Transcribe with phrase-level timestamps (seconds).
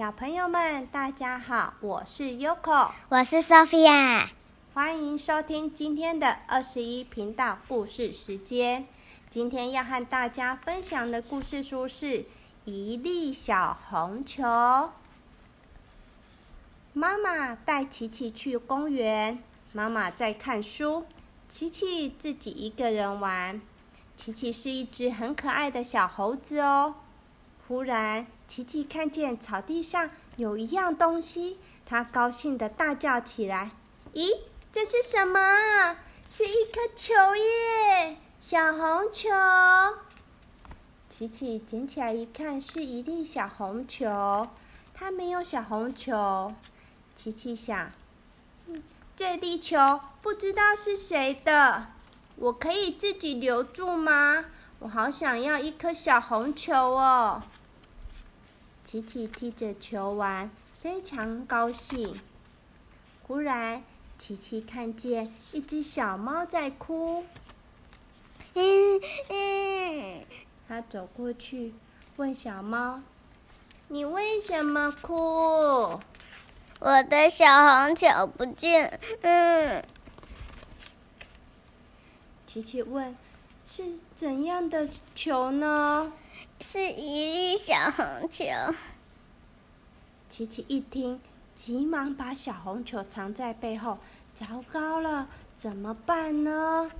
[0.00, 4.26] 小朋友们，大家好，我是 Yoko，我是 Sophia，
[4.72, 8.86] 欢迎收听今天的二十一频道故事时间。
[9.28, 12.06] 今天要和大家分享的故事书是
[12.64, 14.42] 《一粒小红球》。
[16.94, 19.38] 妈妈带琪琪去公园，
[19.74, 21.04] 妈妈在看书，
[21.46, 23.60] 琪琪自己一个人玩。
[24.16, 26.94] 琪琪是一只很可爱的小猴子哦。
[27.70, 31.56] 忽然，琪琪看见草地上有一样东西，
[31.86, 33.70] 他高兴的大叫起来
[34.12, 34.40] ：“咦，
[34.72, 35.96] 这是什么？
[36.26, 38.16] 是一颗球耶！
[38.40, 39.28] 小红球！”
[41.08, 44.48] 琪琪捡起来一看，是一粒小红球。
[44.92, 46.52] 它没有小红球。
[47.14, 47.92] 琪琪想
[48.66, 48.82] ：“嗯，
[49.14, 51.86] 这粒球不知道是谁的，
[52.34, 54.46] 我可以自己留住吗？
[54.80, 57.44] 我好想要一颗小红球哦！”
[58.82, 62.20] 琪琪踢着球玩，非常高兴。
[63.22, 63.84] 忽然，
[64.18, 67.24] 琪琪看见一只小猫在哭。
[68.54, 70.24] 嗯嗯，
[70.66, 71.72] 他走过去
[72.16, 73.00] 问小猫
[73.86, 75.12] ：“你为什么哭
[76.80, 79.84] ？”“我的小红球不见。”嗯。
[82.46, 83.16] 琪琪问
[83.72, 83.84] ：“是
[84.16, 86.12] 怎样的球呢？”
[86.60, 88.44] 是一粒小红球。
[90.28, 91.20] 琪琪一听，
[91.54, 93.98] 急忙把小红球藏在背后。
[94.34, 96.90] 糟糕了，怎么办呢？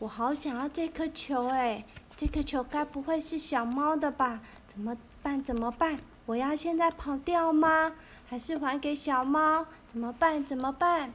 [0.00, 1.84] 我好想要这颗球哎！
[2.16, 4.40] 这颗球该不会是小猫的吧？
[4.66, 5.44] 怎么办？
[5.44, 6.00] 怎么办？
[6.26, 7.92] 我要现在跑掉吗？
[8.26, 9.66] 还是还给小猫？
[9.86, 10.44] 怎么办？
[10.44, 11.14] 怎么办？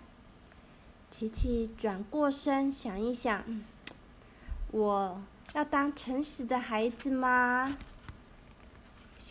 [1.11, 3.43] 琪琪转过身想一想，
[4.71, 5.21] 我。
[5.53, 7.75] 要当诚实的孩子吗？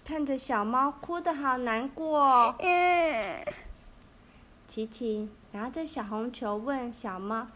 [0.04, 2.56] 看着小猫哭得好难过。
[2.58, 3.44] 嗯。
[4.66, 7.46] 琪琪拿着小红球问小猫：“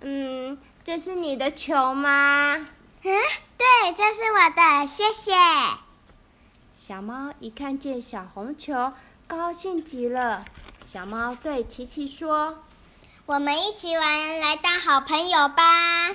[0.00, 2.54] 嗯，这是你的球吗
[3.02, 3.12] ？”“嗯，
[3.56, 5.32] 对，这是我的，谢谢。”
[6.74, 8.92] 小猫一看见小红球，
[9.26, 10.44] 高兴极了。
[10.84, 12.62] 小猫对琪琪说
[13.26, 16.10] ：“我们一起玩，来当好朋友吧。”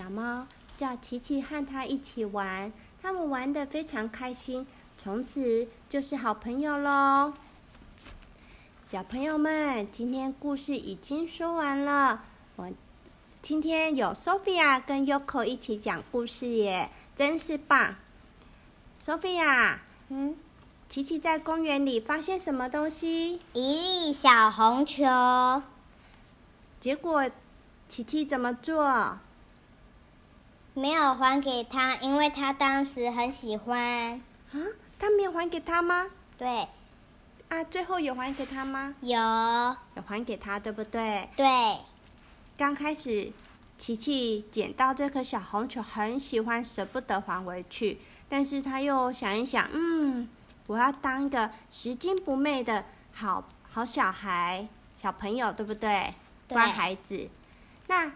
[0.00, 0.46] 小猫。
[0.78, 2.72] 叫琪琪和它一起玩，
[3.02, 4.66] 他们玩的非常开心，
[4.96, 7.34] 从此就是好朋友喽。
[8.82, 12.24] 小朋友们，今天故事已经说完了。
[12.56, 12.72] 我
[13.42, 17.96] 今天有 Sophia 跟 Yoko 一起讲故事耶，真是棒。
[19.04, 20.34] Sophia，嗯，
[20.88, 23.42] 琪琪在公园里发现什么东西？
[23.52, 25.62] 一粒小红球。
[26.78, 27.28] 结果，
[27.86, 29.18] 琪琪怎么做？
[30.72, 34.22] 没有还给他，因为他当时很喜欢。
[34.52, 34.58] 啊，
[34.98, 36.06] 他没有还给他吗？
[36.38, 36.68] 对。
[37.48, 38.94] 啊，最后有还给他吗？
[39.00, 39.16] 有。
[39.16, 41.28] 有还给他，对不对？
[41.36, 41.46] 对。
[42.56, 43.32] 刚开始，
[43.76, 48.00] 琪琪捡到这颗小红球，很喜欢，舍不得还回去。
[48.28, 50.28] 但是他又想一想，嗯，
[50.68, 56.14] 我要当一个拾金不昧的好好小孩、小朋友，对不对？
[56.48, 57.28] 乖孩子。
[57.88, 58.12] 那。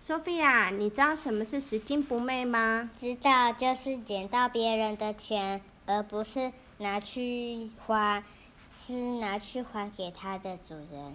[0.00, 2.88] Sophia，你知道什么是拾金不昧吗？
[2.98, 8.24] 知道，就是捡到别人的钱，而不是拿去花，
[8.72, 11.14] 是拿去还给他的主人。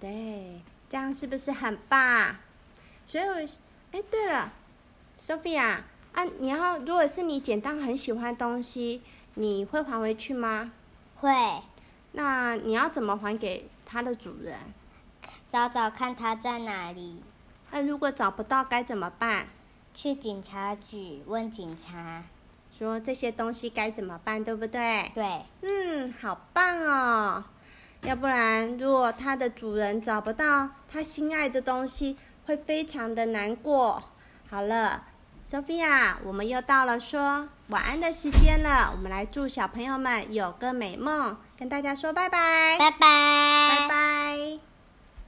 [0.00, 2.36] 对，这样是不是很棒？
[3.06, 3.50] 所以，
[3.92, 4.50] 哎，对了
[5.18, 5.80] ，Sophia，
[6.14, 9.02] 啊，你要如果是你捡到很喜欢东西，
[9.34, 10.72] 你会还回去吗？
[11.16, 11.30] 会。
[12.12, 14.58] 那你要怎么还给他的主人？
[15.50, 17.22] 找找看他在哪里。
[17.70, 19.46] 那如果找不到该怎么办？
[19.94, 22.22] 去警察局问警察，
[22.76, 25.10] 说这些东西该怎么办，对不对？
[25.14, 25.42] 对。
[25.62, 27.44] 嗯，好棒哦！
[28.02, 34.02] 要不然，如果它的主人找不到他心爱的东西，会非常的难过。
[34.50, 35.04] 好了
[35.48, 38.92] ，Sophia，我们又到了说晚安的时间了。
[38.94, 44.15] 我们来祝小朋友们有个美梦，跟大家说拜拜，拜拜，拜拜。